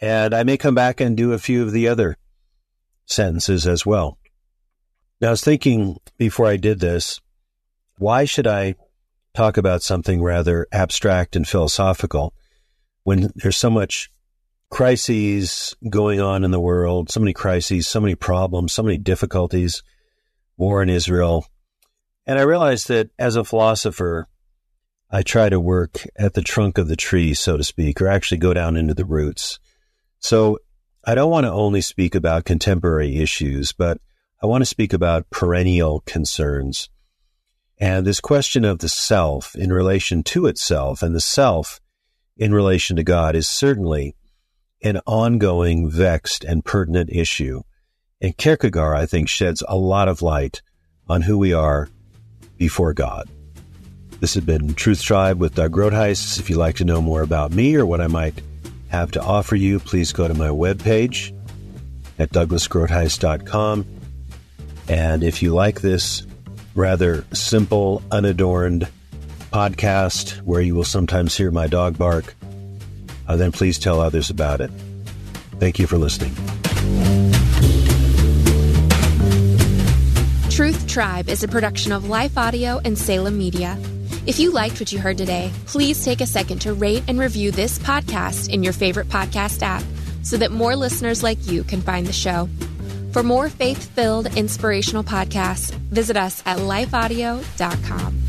And 0.00 0.34
I 0.34 0.42
may 0.42 0.56
come 0.56 0.74
back 0.74 1.00
and 1.00 1.16
do 1.16 1.32
a 1.32 1.38
few 1.38 1.62
of 1.62 1.72
the 1.72 1.88
other 1.88 2.16
sentences 3.06 3.66
as 3.66 3.84
well. 3.86 4.17
Now, 5.20 5.28
I 5.28 5.30
was 5.32 5.42
thinking 5.42 5.98
before 6.16 6.46
I 6.46 6.56
did 6.56 6.78
this, 6.78 7.20
why 7.98 8.24
should 8.24 8.46
I 8.46 8.76
talk 9.34 9.56
about 9.56 9.82
something 9.82 10.22
rather 10.22 10.66
abstract 10.70 11.34
and 11.34 11.46
philosophical 11.46 12.34
when 13.02 13.32
there's 13.34 13.56
so 13.56 13.70
much 13.70 14.10
crises 14.70 15.74
going 15.88 16.20
on 16.20 16.44
in 16.44 16.50
the 16.50 16.60
world, 16.60 17.10
so 17.10 17.20
many 17.20 17.32
crises, 17.32 17.88
so 17.88 18.00
many 18.00 18.14
problems, 18.14 18.72
so 18.72 18.82
many 18.82 18.98
difficulties, 18.98 19.82
war 20.56 20.82
in 20.82 20.88
Israel. 20.88 21.46
And 22.26 22.38
I 22.38 22.42
realized 22.42 22.88
that 22.88 23.10
as 23.18 23.34
a 23.34 23.44
philosopher, 23.44 24.28
I 25.10 25.22
try 25.22 25.48
to 25.48 25.58
work 25.58 26.06
at 26.16 26.34
the 26.34 26.42
trunk 26.42 26.78
of 26.78 26.86
the 26.86 26.96
tree, 26.96 27.32
so 27.34 27.56
to 27.56 27.64
speak, 27.64 28.00
or 28.00 28.08
actually 28.08 28.38
go 28.38 28.52
down 28.52 28.76
into 28.76 28.94
the 28.94 29.06
roots. 29.06 29.58
So 30.20 30.58
I 31.04 31.14
don't 31.14 31.30
want 31.30 31.44
to 31.46 31.52
only 31.52 31.80
speak 31.80 32.14
about 32.14 32.44
contemporary 32.44 33.16
issues, 33.16 33.72
but 33.72 33.98
I 34.40 34.46
want 34.46 34.62
to 34.62 34.66
speak 34.66 34.92
about 34.92 35.30
perennial 35.30 36.00
concerns. 36.06 36.88
And 37.80 38.06
this 38.06 38.20
question 38.20 38.64
of 38.64 38.78
the 38.78 38.88
self 38.88 39.56
in 39.56 39.72
relation 39.72 40.22
to 40.24 40.46
itself 40.46 41.02
and 41.02 41.12
the 41.12 41.20
self 41.20 41.80
in 42.36 42.54
relation 42.54 42.94
to 42.96 43.02
God 43.02 43.34
is 43.34 43.48
certainly 43.48 44.14
an 44.80 45.00
ongoing, 45.06 45.90
vexed, 45.90 46.44
and 46.44 46.64
pertinent 46.64 47.10
issue. 47.10 47.62
And 48.20 48.36
Kierkegaard, 48.36 48.96
I 48.96 49.06
think, 49.06 49.28
sheds 49.28 49.64
a 49.66 49.76
lot 49.76 50.06
of 50.06 50.22
light 50.22 50.62
on 51.08 51.22
who 51.22 51.36
we 51.36 51.52
are 51.52 51.88
before 52.56 52.94
God. 52.94 53.28
This 54.20 54.34
has 54.34 54.44
been 54.44 54.74
Truth 54.74 55.02
Tribe 55.02 55.40
with 55.40 55.56
Doug 55.56 55.72
Groothuis. 55.72 56.38
If 56.38 56.48
you'd 56.48 56.58
like 56.58 56.76
to 56.76 56.84
know 56.84 57.02
more 57.02 57.22
about 57.22 57.52
me 57.52 57.74
or 57.74 57.86
what 57.86 58.00
I 58.00 58.06
might 58.06 58.40
have 58.88 59.10
to 59.12 59.22
offer 59.22 59.56
you, 59.56 59.80
please 59.80 60.12
go 60.12 60.28
to 60.28 60.34
my 60.34 60.48
webpage 60.48 61.34
at 62.20 62.30
douglasgroothuis.com. 62.30 63.97
And 64.88 65.22
if 65.22 65.42
you 65.42 65.52
like 65.52 65.80
this 65.80 66.26
rather 66.74 67.24
simple, 67.32 68.02
unadorned 68.10 68.88
podcast 69.52 70.36
where 70.42 70.60
you 70.60 70.74
will 70.74 70.84
sometimes 70.84 71.36
hear 71.36 71.50
my 71.50 71.66
dog 71.66 71.98
bark, 71.98 72.34
uh, 73.26 73.36
then 73.36 73.52
please 73.52 73.78
tell 73.78 74.00
others 74.00 74.30
about 74.30 74.60
it. 74.60 74.70
Thank 75.58 75.78
you 75.78 75.86
for 75.86 75.98
listening. 75.98 76.34
Truth 80.50 80.88
Tribe 80.88 81.28
is 81.28 81.44
a 81.44 81.48
production 81.48 81.92
of 81.92 82.08
Life 82.08 82.36
Audio 82.36 82.80
and 82.84 82.98
Salem 82.98 83.38
Media. 83.38 83.78
If 84.26 84.38
you 84.38 84.50
liked 84.50 84.80
what 84.80 84.92
you 84.92 84.98
heard 84.98 85.18
today, 85.18 85.50
please 85.66 86.04
take 86.04 86.20
a 86.20 86.26
second 86.26 86.60
to 86.62 86.74
rate 86.74 87.04
and 87.08 87.18
review 87.18 87.50
this 87.50 87.78
podcast 87.78 88.52
in 88.52 88.62
your 88.62 88.72
favorite 88.72 89.08
podcast 89.08 89.62
app 89.62 89.82
so 90.22 90.36
that 90.36 90.50
more 90.50 90.76
listeners 90.76 91.22
like 91.22 91.38
you 91.46 91.64
can 91.64 91.80
find 91.80 92.06
the 92.06 92.12
show. 92.12 92.48
For 93.12 93.22
more 93.22 93.48
faith 93.48 93.90
filled, 93.94 94.36
inspirational 94.36 95.04
podcasts, 95.04 95.72
visit 95.90 96.16
us 96.16 96.42
at 96.46 96.58
lifeaudio.com. 96.58 98.22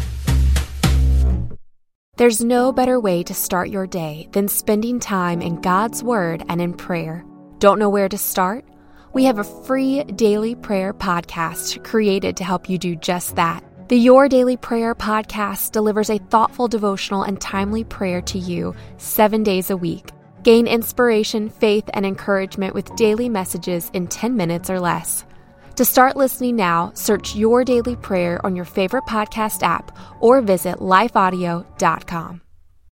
There's 2.20 2.44
no 2.44 2.74
better 2.74 3.00
way 3.00 3.24
to 3.24 3.34
start 3.34 3.70
your 3.70 3.88
day 3.88 4.28
than 4.34 4.50
spending 4.50 5.00
time 5.00 5.42
in 5.42 5.62
God's 5.62 6.04
Word 6.04 6.44
and 6.50 6.60
in 6.60 6.74
prayer. 6.74 7.24
Don't 7.60 7.80
know 7.80 7.90
where 7.90 8.10
to 8.10 8.18
start? 8.18 8.66
We 9.14 9.24
have 9.24 9.40
a 9.40 9.44
free 9.44 10.04
daily 10.04 10.56
prayer 10.56 10.94
podcast 10.94 11.84
created 11.84 12.36
to 12.38 12.44
help 12.44 12.70
you 12.70 12.78
do 12.78 12.96
just 12.96 13.38
that. 13.38 13.64
The 13.88 13.98
Your 13.98 14.30
Daily 14.30 14.56
Prayer 14.56 14.94
podcast 14.94 15.72
delivers 15.72 16.10
a 16.10 16.20
thoughtful 16.20 16.68
devotional 16.68 17.24
and 17.24 17.40
timely 17.42 17.84
prayer 17.84 18.22
to 18.24 18.38
you 18.38 18.76
seven 18.98 19.42
days 19.42 19.70
a 19.70 19.78
week. 19.78 20.12
Gain 20.44 20.68
inspiration, 20.68 21.50
faith, 21.50 21.90
and 21.94 22.06
encouragement 22.06 22.74
with 22.74 22.96
daily 22.96 23.30
messages 23.30 23.90
in 23.94 24.08
10 24.08 24.36
minutes 24.36 24.70
or 24.70 24.80
less. 24.80 25.26
To 25.76 25.86
start 25.86 26.18
listening 26.18 26.58
now, 26.58 26.92
search 26.94 27.36
Your 27.36 27.64
Daily 27.64 27.96
Prayer 27.96 28.46
on 28.46 28.56
your 28.56 28.66
favorite 28.66 29.06
podcast 29.06 29.64
app 29.64 29.98
or 30.20 30.42
visit 30.42 30.80
lifeaudio.com. 30.80 32.42